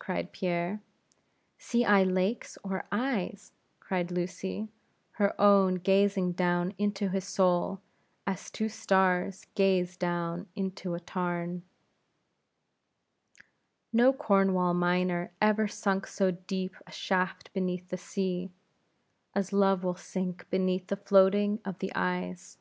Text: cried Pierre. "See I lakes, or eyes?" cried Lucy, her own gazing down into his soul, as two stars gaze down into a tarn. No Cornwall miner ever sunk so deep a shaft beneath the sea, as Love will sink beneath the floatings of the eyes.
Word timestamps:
cried 0.00 0.32
Pierre. 0.32 0.82
"See 1.58 1.84
I 1.84 2.02
lakes, 2.02 2.58
or 2.64 2.86
eyes?" 2.90 3.52
cried 3.78 4.10
Lucy, 4.10 4.66
her 5.12 5.40
own 5.40 5.76
gazing 5.76 6.32
down 6.32 6.74
into 6.76 7.08
his 7.10 7.24
soul, 7.24 7.80
as 8.26 8.50
two 8.50 8.68
stars 8.68 9.44
gaze 9.54 9.96
down 9.96 10.48
into 10.56 10.94
a 10.94 10.98
tarn. 10.98 11.62
No 13.92 14.12
Cornwall 14.12 14.74
miner 14.74 15.30
ever 15.40 15.68
sunk 15.68 16.08
so 16.08 16.32
deep 16.32 16.74
a 16.84 16.90
shaft 16.90 17.52
beneath 17.52 17.88
the 17.88 17.96
sea, 17.96 18.50
as 19.36 19.52
Love 19.52 19.84
will 19.84 19.94
sink 19.94 20.50
beneath 20.50 20.88
the 20.88 20.96
floatings 20.96 21.60
of 21.64 21.78
the 21.78 21.92
eyes. 21.94 22.58